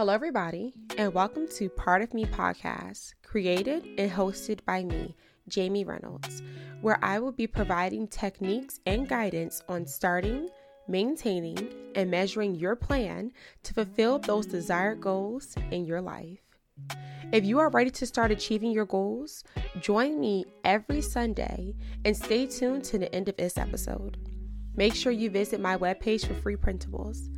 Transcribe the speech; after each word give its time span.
Hello, 0.00 0.14
everybody, 0.14 0.72
and 0.96 1.12
welcome 1.12 1.46
to 1.46 1.68
Part 1.68 2.00
of 2.00 2.14
Me 2.14 2.24
podcast, 2.24 3.12
created 3.22 3.86
and 3.98 4.10
hosted 4.10 4.64
by 4.64 4.82
me, 4.82 5.14
Jamie 5.46 5.84
Reynolds, 5.84 6.42
where 6.80 6.98
I 7.02 7.18
will 7.18 7.32
be 7.32 7.46
providing 7.46 8.08
techniques 8.08 8.80
and 8.86 9.06
guidance 9.06 9.62
on 9.68 9.86
starting, 9.86 10.48
maintaining, 10.88 11.68
and 11.94 12.10
measuring 12.10 12.54
your 12.54 12.76
plan 12.76 13.30
to 13.62 13.74
fulfill 13.74 14.18
those 14.18 14.46
desired 14.46 15.02
goals 15.02 15.54
in 15.70 15.84
your 15.84 16.00
life. 16.00 16.40
If 17.30 17.44
you 17.44 17.58
are 17.58 17.68
ready 17.68 17.90
to 17.90 18.06
start 18.06 18.30
achieving 18.30 18.70
your 18.70 18.86
goals, 18.86 19.44
join 19.80 20.18
me 20.18 20.46
every 20.64 21.02
Sunday 21.02 21.74
and 22.06 22.16
stay 22.16 22.46
tuned 22.46 22.84
to 22.84 22.96
the 22.96 23.14
end 23.14 23.28
of 23.28 23.36
this 23.36 23.58
episode. 23.58 24.16
Make 24.74 24.94
sure 24.94 25.12
you 25.12 25.28
visit 25.28 25.60
my 25.60 25.76
webpage 25.76 26.26
for 26.26 26.32
free 26.32 26.56
printables. 26.56 27.28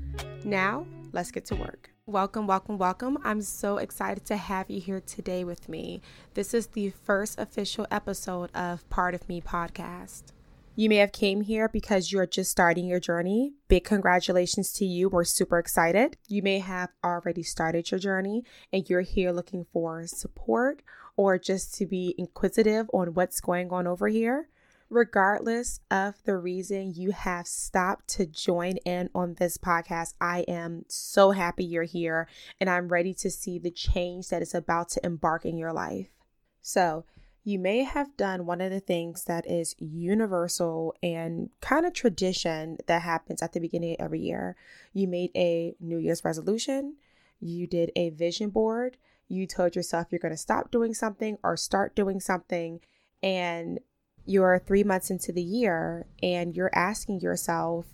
Now, 0.45 0.87
let's 1.11 1.33
get 1.33 1.45
to 1.47 1.57
work. 1.57 1.92
Welcome, 2.09 2.49
welcome, 2.49 2.79
welcome. 2.79 3.17
I'm 3.23 3.43
so 3.43 3.77
excited 3.77 4.25
to 4.25 4.37
have 4.37 4.69
you 4.69 4.81
here 4.81 5.01
today 5.01 5.45
with 5.45 5.69
me. 5.69 6.03
This 6.35 6.53
is 6.53 6.67
the 6.67 6.91
first 6.91 7.39
official 7.39 7.87
episode 7.93 8.51
of 8.57 8.91
Part 8.91 9.15
of 9.15 9.29
Me 9.29 9.41
podcast. 9.41 10.33
You 10.75 10.89
may 10.89 10.97
have 10.97 11.13
came 11.13 11.43
here 11.43 11.69
because 11.69 12.11
you're 12.11 12.27
just 12.27 12.51
starting 12.51 12.87
your 12.87 12.99
journey. 12.99 13.53
Big 13.69 13.85
congratulations 13.85 14.73
to 14.73 14.85
you. 14.85 15.09
We're 15.09 15.23
super 15.23 15.61
excited. 15.61 16.17
You 16.27 16.43
may 16.43 16.59
have 16.59 16.91
already 17.05 17.45
started 17.45 17.89
your 17.93 18.01
journey 18.01 18.43
and 18.73 18.91
you're 18.91 19.03
here 19.03 19.31
looking 19.31 19.67
for 19.73 20.05
support 20.09 20.83
or 21.17 21.39
just 21.39 21.73
to 21.75 21.87
be 21.87 22.17
inquisitive 22.19 22.91
on 22.93 23.15
what's 23.15 23.41
going 23.41 23.71
on 23.71 23.87
over 23.87 24.09
here 24.09 24.49
regardless 24.93 25.81
of 25.91 26.23
the 26.25 26.37
reason 26.37 26.93
you 26.95 27.13
have 27.13 27.47
stopped 27.47 28.07
to 28.09 28.27
join 28.27 28.77
in 28.85 29.09
on 29.15 29.35
this 29.39 29.57
podcast, 29.57 30.13
I 30.21 30.41
am 30.41 30.85
so 30.87 31.31
happy 31.31 31.65
you're 31.65 31.85
here 31.85 32.29
and 32.61 32.69
I'm 32.69 32.89
ready 32.89 33.15
to 33.15 33.31
see 33.31 33.59
the 33.59 33.71
change 33.71 34.29
that 34.29 34.43
is 34.43 34.55
about 34.55 34.91
to 34.91 35.05
embark 35.05 35.47
in 35.47 35.57
your 35.57 35.73
life. 35.73 36.09
So, 36.61 37.07
you 37.45 37.59
may 37.59 37.83
have 37.83 38.17
done 38.17 38.47
one 38.47 38.61
of 38.61 38.71
the 38.71 38.79
things 38.79 39.25
that 39.25 39.51
is 39.51 39.75
universal 39.81 40.95
and 41.03 41.51
kind 41.61 41.85
of 41.85 41.93
tradition 41.93 42.79
that 42.87 43.03
happens 43.03 43.43
at 43.43 43.53
the 43.53 43.59
beginning 43.59 43.95
of 43.95 44.05
every 44.05 44.21
year. 44.21 44.55
You 44.93 45.09
made 45.09 45.33
a 45.35 45.75
New 45.81 45.99
Year's 45.99 46.25
resolution, 46.25 46.99
you 47.41 47.67
did 47.67 47.91
a 47.97 48.11
vision 48.11 48.51
board, 48.51 48.97
you 49.27 49.49
told 49.49 49.75
yourself 49.75 50.09
you're 50.11 50.21
going 50.21 50.31
to 50.31 50.39
stop 50.39 50.71
doing 50.71 50.95
something 50.95 51.37
or 51.43 51.57
start 51.57 51.97
doing 51.97 52.21
something. 52.21 52.79
And 53.25 53.81
you're 54.25 54.59
three 54.59 54.85
months 54.85 55.11
into 55.11 55.33
the 55.33 55.43
year 55.43 56.07
and 56.23 56.55
you're 56.55 56.75
asking 56.75 57.21
yourself, 57.21 57.87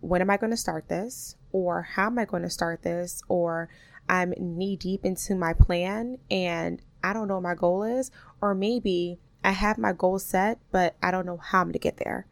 when 0.00 0.20
am 0.20 0.30
I 0.30 0.36
going 0.36 0.50
to 0.50 0.56
start 0.56 0.88
this? 0.88 1.36
Or 1.52 1.82
how 1.82 2.06
am 2.06 2.18
I 2.18 2.24
going 2.24 2.42
to 2.42 2.50
start 2.50 2.82
this? 2.82 3.22
Or 3.28 3.68
I'm 4.08 4.34
knee 4.38 4.76
deep 4.76 5.04
into 5.04 5.34
my 5.34 5.52
plan 5.52 6.18
and 6.30 6.82
I 7.02 7.12
don't 7.12 7.28
know 7.28 7.34
what 7.34 7.42
my 7.42 7.54
goal 7.54 7.82
is. 7.82 8.10
Or 8.40 8.54
maybe 8.54 9.18
I 9.42 9.52
have 9.52 9.78
my 9.78 9.92
goal 9.92 10.18
set, 10.18 10.58
but 10.70 10.96
I 11.02 11.10
don't 11.10 11.26
know 11.26 11.38
how 11.38 11.60
I'm 11.60 11.66
going 11.66 11.72
to 11.74 11.78
get 11.78 11.96
there. 11.96 12.26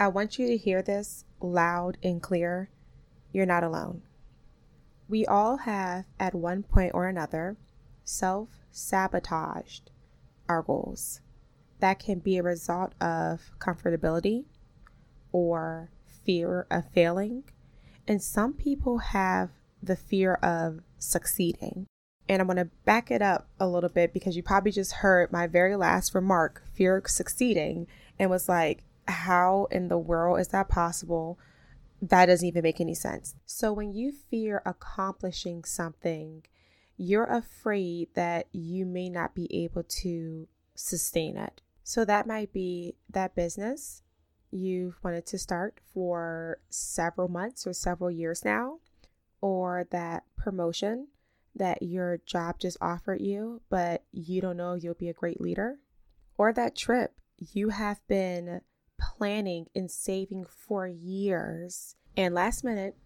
I 0.00 0.08
want 0.08 0.38
you 0.38 0.46
to 0.46 0.56
hear 0.56 0.80
this 0.82 1.24
loud 1.40 1.98
and 2.02 2.22
clear. 2.22 2.70
You're 3.32 3.46
not 3.46 3.64
alone. 3.64 4.02
We 5.08 5.26
all 5.26 5.58
have, 5.58 6.04
at 6.20 6.34
one 6.34 6.62
point 6.62 6.92
or 6.94 7.06
another, 7.06 7.56
self 8.04 8.48
sabotaged 8.70 9.90
our 10.48 10.62
goals 10.62 11.20
that 11.80 11.98
can 11.98 12.18
be 12.18 12.36
a 12.36 12.42
result 12.42 12.94
of 13.00 13.50
comfortability 13.58 14.44
or 15.32 15.90
fear 16.24 16.66
of 16.70 16.90
failing. 16.92 17.44
And 18.06 18.22
some 18.22 18.54
people 18.54 18.98
have 18.98 19.50
the 19.82 19.96
fear 19.96 20.34
of 20.34 20.80
succeeding. 20.98 21.86
And 22.28 22.42
I'm 22.42 22.48
going 22.48 22.56
to 22.58 22.70
back 22.84 23.10
it 23.10 23.22
up 23.22 23.48
a 23.58 23.66
little 23.66 23.88
bit 23.88 24.12
because 24.12 24.36
you 24.36 24.42
probably 24.42 24.72
just 24.72 24.92
heard 24.94 25.32
my 25.32 25.46
very 25.46 25.76
last 25.76 26.14
remark, 26.14 26.62
fear 26.74 26.96
of 26.96 27.08
succeeding, 27.08 27.86
and 28.18 28.30
was 28.30 28.48
like, 28.48 28.84
how 29.06 29.66
in 29.70 29.88
the 29.88 29.98
world 29.98 30.40
is 30.40 30.48
that 30.48 30.68
possible? 30.68 31.38
That 32.02 32.26
doesn't 32.26 32.46
even 32.46 32.62
make 32.62 32.80
any 32.80 32.94
sense. 32.94 33.34
So 33.46 33.72
when 33.72 33.92
you 33.92 34.12
fear 34.12 34.62
accomplishing 34.66 35.64
something, 35.64 36.44
you're 36.96 37.24
afraid 37.24 38.08
that 38.14 38.46
you 38.52 38.84
may 38.84 39.08
not 39.08 39.34
be 39.34 39.48
able 39.64 39.84
to 39.84 40.48
sustain 40.74 41.36
it. 41.36 41.62
So 41.88 42.04
that 42.04 42.26
might 42.26 42.52
be 42.52 42.96
that 43.08 43.34
business 43.34 44.02
you've 44.50 45.02
wanted 45.02 45.24
to 45.24 45.38
start 45.38 45.80
for 45.94 46.58
several 46.68 47.28
months 47.28 47.66
or 47.66 47.72
several 47.72 48.10
years 48.10 48.44
now, 48.44 48.80
or 49.40 49.86
that 49.90 50.24
promotion 50.36 51.08
that 51.54 51.82
your 51.82 52.18
job 52.26 52.58
just 52.58 52.76
offered 52.82 53.22
you, 53.22 53.62
but 53.70 54.04
you 54.12 54.42
don't 54.42 54.58
know 54.58 54.74
you'll 54.74 54.92
be 54.92 55.08
a 55.08 55.14
great 55.14 55.40
leader, 55.40 55.78
or 56.36 56.52
that 56.52 56.76
trip 56.76 57.14
you 57.38 57.70
have 57.70 58.06
been 58.06 58.60
planning 59.00 59.68
and 59.74 59.90
saving 59.90 60.44
for 60.44 60.86
years, 60.86 61.96
and 62.18 62.34
last 62.34 62.64
minute 62.64 62.98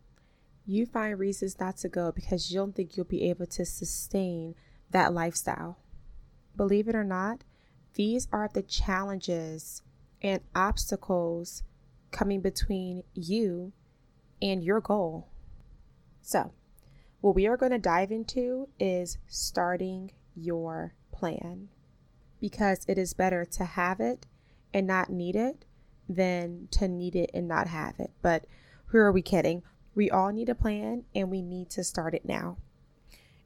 you 0.67 0.87
find 0.87 1.21
reasons 1.21 1.61
not 1.61 1.77
to 1.77 1.89
go 1.89 2.11
because 2.11 2.51
you 2.51 2.59
don't 2.59 2.75
think 2.75 2.97
you'll 2.97 3.07
be 3.07 3.31
able 3.31 3.47
to 3.47 3.65
sustain 3.65 4.57
that 4.91 5.15
lifestyle. 5.15 5.79
Believe 6.57 6.89
it 6.89 6.97
or 6.97 7.05
not, 7.05 7.45
these 7.95 8.29
are 8.33 8.49
the 8.53 8.63
challenges 8.63 9.83
and 10.23 10.41
obstacles 10.55 11.63
coming 12.11 12.41
between 12.41 13.03
you 13.15 13.73
and 14.41 14.63
your 14.63 14.81
goal. 14.81 15.29
So, 16.21 16.53
what 17.21 17.35
we 17.35 17.47
are 17.47 17.57
going 17.57 17.73
to 17.73 17.79
dive 17.79 18.11
into 18.11 18.69
is 18.79 19.19
starting 19.27 20.13
your 20.35 20.95
plan 21.13 21.69
because 22.41 22.85
it 22.89 22.99
is 22.99 23.15
better 23.15 23.45
to 23.45 23.65
have 23.65 24.01
it 24.01 24.27
and 24.75 24.87
not 24.87 25.11
need 25.11 25.37
it 25.37 25.65
than 26.09 26.69
to 26.73 26.89
need 26.89 27.15
it 27.15 27.31
and 27.33 27.47
not 27.47 27.69
have 27.69 27.99
it. 27.99 28.11
But 28.23 28.47
who 28.87 28.99
are 28.99 29.13
we 29.13 29.23
kidding? 29.23 29.63
We 29.95 30.11
all 30.11 30.33
need 30.33 30.49
a 30.49 30.55
plan 30.55 31.05
and 31.15 31.31
we 31.31 31.43
need 31.43 31.71
to 31.71 31.85
start 31.85 32.15
it 32.15 32.25
now. 32.25 32.57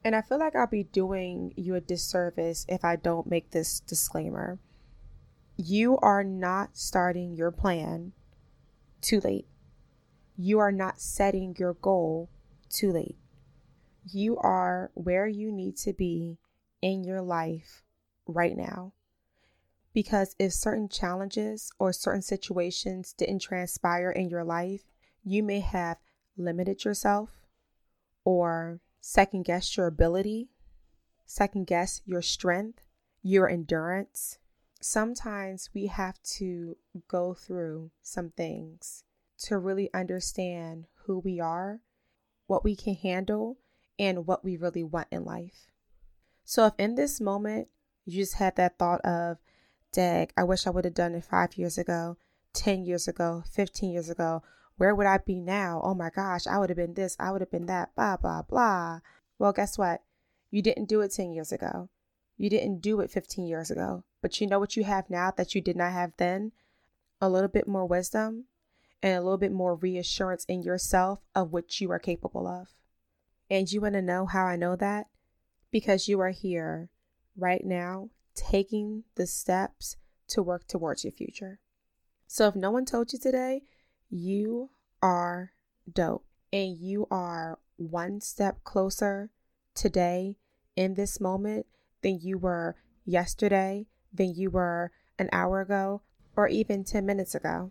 And 0.07 0.15
I 0.15 0.23
feel 0.23 0.39
like 0.39 0.55
I'll 0.55 0.69
be 0.69 0.85
doing 0.85 1.53
you 1.57 1.75
a 1.75 1.81
disservice 1.81 2.65
if 2.69 2.85
I 2.85 2.95
don't 2.95 3.29
make 3.29 3.51
this 3.51 3.81
disclaimer. 3.81 4.61
You 5.57 5.99
are 5.99 6.23
not 6.23 6.77
starting 6.77 7.35
your 7.35 7.51
plan 7.51 8.13
too 9.01 9.19
late. 9.19 9.49
You 10.37 10.61
are 10.61 10.71
not 10.71 11.01
setting 11.01 11.57
your 11.59 11.75
goal 11.75 12.31
too 12.71 12.93
late. 12.93 13.17
You 14.09 14.39
are 14.39 14.93
where 14.95 15.27
you 15.27 15.51
need 15.51 15.77
to 15.79 15.93
be 15.93 16.39
in 16.81 17.03
your 17.03 17.21
life 17.21 17.83
right 18.29 18.57
now. 18.57 18.93
Because 19.93 20.37
if 20.39 20.53
certain 20.53 20.89
challenges 20.89 21.73
or 21.81 21.93
certain 21.93 22.23
situations 22.23 23.13
didn't 23.13 23.41
transpire 23.41 24.13
in 24.13 24.29
your 24.29 24.45
life, 24.45 24.85
you 25.25 25.43
may 25.43 25.59
have 25.59 25.97
limited 26.37 26.85
yourself 26.85 27.49
or 28.25 28.79
second 29.07 29.45
guess 29.45 29.77
your 29.77 29.87
ability, 29.87 30.49
second 31.27 31.65
guess 31.65 32.03
your 32.05 32.21
strength, 32.21 32.89
your 33.23 33.49
endurance. 33.49 34.39
Sometimes 34.81 35.71
we 35.73 35.87
have 35.87 36.21
to 36.25 36.77
go 37.07 37.33
through 37.33 37.93
some 38.03 38.31
things 38.31 39.05
to 39.39 39.59
really 39.59 39.89
understand 39.95 40.89
who 41.05 41.21
we 41.21 41.39
are, 41.39 41.83
what 42.49 42.65
we 42.65 42.75
can 42.75 42.97
handle, 42.97 43.59
and 43.97 44.27
what 44.27 44.45
we 44.45 44.57
really 44.57 44.83
want 44.83 45.07
in 45.13 45.25
life. 45.25 45.71
So, 46.45 46.67
if 46.67 46.73
in 46.77 46.97
this 46.97 47.21
moment 47.21 47.69
you 48.05 48.23
just 48.25 48.35
had 48.35 48.57
that 48.57 48.77
thought 48.77 49.03
of, 49.03 49.39
Dag, 49.93 50.33
I 50.37 50.43
wish 50.43 50.67
I 50.67 50.71
would 50.71 50.85
have 50.85 50.95
done 50.95 51.15
it 51.15 51.25
five 51.25 51.57
years 51.57 51.79
ago, 51.79 52.17
10 52.55 52.85
years 52.85 53.07
ago, 53.07 53.45
15 53.53 53.93
years 53.93 54.11
ago, 54.11 54.43
where 54.77 54.95
would 54.95 55.07
I 55.07 55.19
be 55.19 55.41
now? 55.41 55.81
Oh 55.83 55.95
my 55.95 56.11
gosh, 56.11 56.47
I 56.47 56.59
would 56.59 56.71
have 56.71 56.77
been 56.77 56.95
this, 56.95 57.17
I 57.19 57.31
would 57.31 57.41
have 57.41 57.51
been 57.51 57.67
that, 57.67 57.95
blah, 57.95 58.17
blah, 58.17 58.43
blah. 58.43 59.01
Well, 59.39 59.53
guess 59.53 59.79
what? 59.79 60.03
You 60.51 60.63
didn't 60.63 60.89
do 60.89 61.01
it 61.01 61.13
10 61.13 61.33
years 61.33 61.53
ago. 61.53 61.89
You 62.37 62.51
didn't 62.51 62.81
do 62.81 63.01
it 63.01 63.11
15 63.11 63.47
years 63.47 63.71
ago. 63.71 64.05
But 64.21 64.41
you 64.41 64.47
know 64.47 64.59
what 64.59 64.77
you 64.77 64.85
have 64.85 65.09
now 65.09 65.31
that 65.37 65.55
you 65.55 65.61
did 65.61 65.77
not 65.77 65.93
have 65.93 66.13
then? 66.17 66.53
A 67.21 67.29
little 67.29 67.49
bit 67.49 67.67
more 67.67 67.87
wisdom 67.87 68.45
and 69.03 69.17
a 69.17 69.23
little 69.23 69.39
bit 69.39 69.53
more 69.53 69.75
reassurance 69.75 70.45
in 70.47 70.63
yourself 70.63 71.21
of 71.35 71.53
what 71.53 71.81
you 71.81 71.91
are 71.91 71.99
capable 71.99 72.47
of. 72.47 72.69
And 73.49 73.71
you 73.71 73.81
want 73.81 73.95
to 73.95 74.03
know 74.03 74.27
how 74.27 74.47
I 74.47 74.57
know 74.57 74.77
that? 74.77 75.07
Because 75.71 76.09
you 76.09 76.21
are 76.21 76.31
here 76.31 76.91
right 77.37 77.65
now 77.65 78.11
taking 78.35 79.05
the 79.15 79.27
steps 79.27 79.97
to 80.29 80.43
work 80.43 80.67
towards 80.67 81.05
your 81.05 81.13
future. 81.13 81.61
So 82.27 82.49
if 82.49 82.57
no 82.57 82.71
one 82.71 82.85
told 82.85 83.13
you 83.13 83.19
today, 83.19 83.63
you 84.11 84.71
are 85.03 85.53
dope 85.93 86.25
and 86.53 86.79
you 86.79 87.07
are 87.11 87.59
one 87.77 88.21
step 88.21 88.65
closer 88.65 89.31
today 89.75 90.37
in 90.75 90.95
this 90.95 91.21
moment 91.21 91.67
than 92.03 92.21
you 92.21 92.39
were 92.39 92.77
yesterday, 93.05 93.87
than 94.13 94.35
you 94.35 94.51
were 94.51 94.91
an 95.19 95.29
hour 95.33 95.61
ago, 95.61 96.03
or 96.37 96.49
even 96.49 96.85
10 96.85 97.05
minutes 97.05 97.35
ago. 97.35 97.71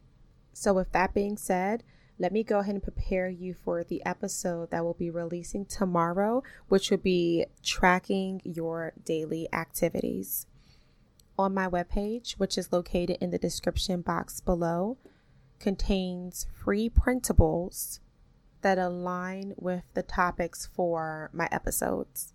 So, 0.54 0.74
with 0.74 0.92
that 0.94 1.14
being 1.14 1.38
said, 1.38 1.84
let 2.18 2.32
me 2.32 2.44
go 2.44 2.60
ahead 2.60 2.76
and 2.76 2.84
prepare 2.84 3.28
you 3.28 3.54
for 3.54 3.84
the 3.84 4.04
episode 4.06 4.72
that 4.72 4.86
will 4.86 4.94
be 4.94 5.10
releasing 5.10 5.66
tomorrow, 5.66 6.44
which 6.70 6.90
will 6.90 6.98
be 6.98 7.46
tracking 7.62 8.42
your 8.46 8.94
daily 9.04 9.50
activities. 9.52 10.48
On 11.38 11.54
my 11.54 11.68
webpage, 11.68 12.34
which 12.34 12.58
is 12.58 12.72
located 12.72 13.18
in 13.20 13.32
the 13.32 13.38
description 13.38 14.00
box 14.00 14.40
below, 14.40 14.98
contains 15.60 16.48
free 16.54 16.90
printables 16.90 18.00
that 18.62 18.78
align 18.78 19.54
with 19.58 19.84
the 19.94 20.04
topics 20.04 20.68
for 20.74 21.30
my 21.34 21.48
episodes. 21.52 22.34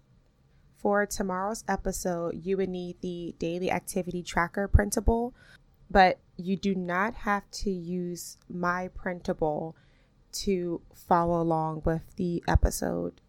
For 0.76 1.05
tomorrow's 1.05 1.64
episode, 1.69 2.40
you 2.43 2.56
would 2.56 2.69
need 2.69 3.00
the 3.00 3.34
daily 3.38 3.70
activity 3.70 4.22
tracker 4.22 4.67
printable, 4.69 5.34
but 5.90 6.19
you 6.37 6.56
do 6.56 6.75
not 6.75 7.14
have 7.14 7.50
to 7.50 7.70
use 7.70 8.38
my 8.49 8.88
printable 8.88 9.76
to 10.32 10.81
follow 10.94 11.40
along 11.40 11.82
with 11.84 12.02
the 12.16 12.43
episode. 12.46 13.20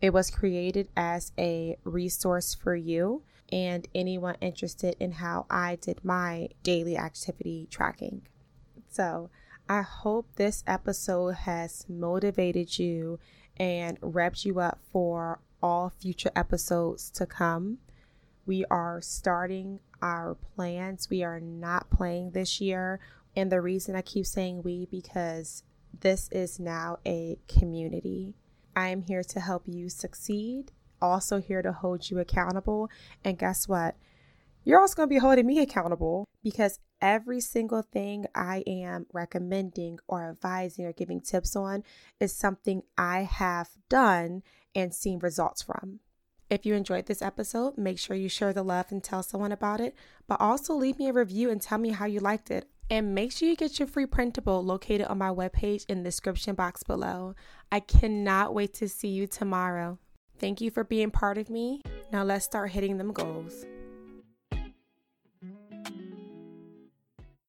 It 0.00 0.12
was 0.12 0.30
created 0.30 0.88
as 0.96 1.32
a 1.38 1.76
resource 1.84 2.54
for 2.54 2.74
you 2.74 3.22
and 3.52 3.86
anyone 3.94 4.36
interested 4.40 4.96
in 4.98 5.12
how 5.12 5.46
I 5.50 5.76
did 5.76 6.04
my 6.04 6.48
daily 6.62 6.96
activity 6.96 7.68
tracking. 7.70 8.22
So, 8.90 9.30
I 9.68 9.82
hope 9.82 10.26
this 10.34 10.64
episode 10.66 11.34
has 11.36 11.86
motivated 11.88 12.76
you 12.76 13.20
and 13.56 14.00
revved 14.00 14.44
you 14.44 14.58
up 14.58 14.80
for 14.90 15.38
all 15.62 15.90
future 15.90 16.32
episodes 16.34 17.08
to 17.12 17.24
come. 17.24 17.78
We 18.46 18.64
are 18.64 19.00
starting 19.00 19.78
our 20.02 20.34
plans. 20.34 21.08
We 21.08 21.22
are 21.22 21.38
not 21.38 21.88
playing 21.88 22.32
this 22.32 22.60
year. 22.60 22.98
And 23.36 23.52
the 23.52 23.60
reason 23.60 23.94
I 23.94 24.02
keep 24.02 24.26
saying 24.26 24.64
we 24.64 24.86
because 24.86 25.62
this 26.00 26.28
is 26.32 26.58
now 26.58 26.98
a 27.06 27.38
community. 27.46 28.34
I 28.74 28.88
am 28.88 29.02
here 29.02 29.22
to 29.22 29.40
help 29.40 29.62
you 29.66 29.88
succeed, 29.88 30.72
also 31.00 31.40
here 31.40 31.62
to 31.62 31.72
hold 31.72 32.10
you 32.10 32.18
accountable. 32.18 32.90
And 33.24 33.38
guess 33.38 33.68
what? 33.68 33.94
You're 34.64 34.80
also 34.80 34.94
going 34.94 35.08
to 35.08 35.14
be 35.14 35.18
holding 35.18 35.46
me 35.46 35.58
accountable 35.60 36.26
because 36.42 36.78
every 37.00 37.40
single 37.40 37.82
thing 37.82 38.26
I 38.34 38.62
am 38.66 39.06
recommending 39.12 39.98
or 40.06 40.28
advising 40.28 40.84
or 40.84 40.92
giving 40.92 41.20
tips 41.20 41.56
on 41.56 41.82
is 42.20 42.34
something 42.34 42.82
I 42.98 43.22
have 43.22 43.70
done 43.88 44.42
and 44.74 44.94
seen 44.94 45.18
results 45.18 45.62
from. 45.62 46.00
If 46.50 46.66
you 46.66 46.74
enjoyed 46.74 47.06
this 47.06 47.22
episode, 47.22 47.78
make 47.78 47.98
sure 47.98 48.16
you 48.16 48.28
share 48.28 48.52
the 48.52 48.62
love 48.62 48.86
and 48.90 49.02
tell 49.02 49.22
someone 49.22 49.52
about 49.52 49.80
it, 49.80 49.94
but 50.28 50.40
also 50.40 50.74
leave 50.74 50.98
me 50.98 51.08
a 51.08 51.12
review 51.12 51.48
and 51.48 51.62
tell 51.62 51.78
me 51.78 51.90
how 51.90 52.06
you 52.06 52.20
liked 52.20 52.50
it. 52.50 52.68
And 52.90 53.14
make 53.14 53.30
sure 53.30 53.48
you 53.48 53.54
get 53.54 53.78
your 53.78 53.86
free 53.86 54.06
printable 54.06 54.64
located 54.64 55.06
on 55.06 55.18
my 55.18 55.28
webpage 55.28 55.86
in 55.88 55.98
the 55.98 56.08
description 56.08 56.56
box 56.56 56.82
below. 56.82 57.36
I 57.70 57.78
cannot 57.78 58.52
wait 58.52 58.74
to 58.74 58.88
see 58.88 59.08
you 59.08 59.28
tomorrow. 59.28 60.00
Thank 60.38 60.60
you 60.60 60.72
for 60.72 60.82
being 60.82 61.12
part 61.12 61.38
of 61.38 61.48
me. 61.48 61.82
Now 62.12 62.24
let's 62.24 62.44
start 62.44 62.72
hitting 62.72 62.98
them 62.98 63.12
goals. 63.12 63.64